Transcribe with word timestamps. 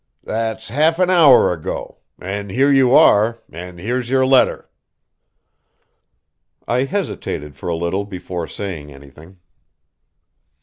That's 0.23 0.69
half 0.69 0.97
an 0.97 1.11
hour 1.11 1.53
ago, 1.53 1.99
an' 2.19 2.49
here 2.49 2.71
you 2.73 2.95
are, 2.95 3.37
an' 3.51 3.77
here's 3.77 4.09
your 4.09 4.25
letter." 4.25 4.67
I 6.67 6.85
hesitated 6.85 7.55
for 7.55 7.69
a 7.69 7.75
little 7.77 8.05
before 8.05 8.47
saying 8.47 8.91
anything. 8.91 9.37